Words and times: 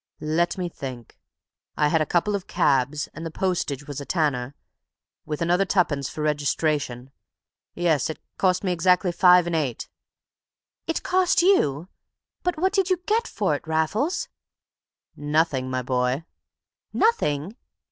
"Let 0.19 0.57
me 0.57 0.67
think. 0.67 1.19
I 1.77 1.89
had 1.89 2.01
a 2.01 2.07
couple 2.07 2.33
of 2.33 2.47
cabs, 2.47 3.05
and 3.13 3.23
the 3.23 3.29
postage 3.29 3.85
was 3.85 4.01
a 4.01 4.03
tanner, 4.05 4.55
with 5.27 5.43
another 5.43 5.63
twopence 5.63 6.09
for 6.09 6.23
registration. 6.23 7.11
Yes, 7.75 8.09
it 8.09 8.17
cost 8.39 8.63
me 8.63 8.71
exactly 8.71 9.11
five 9.11 9.45
and 9.45 9.55
eight." 9.55 9.89
"It 10.87 11.03
cost 11.03 11.43
you! 11.43 11.87
But 12.41 12.57
what 12.57 12.73
did 12.73 12.89
you 12.89 12.97
get 13.05 13.27
for 13.27 13.53
it, 13.53 13.67
Raffles?" 13.67 14.27
"Nothing, 15.15 15.69
my 15.69 15.83
boy." 15.83 16.23
"Nothing!" 16.93 17.55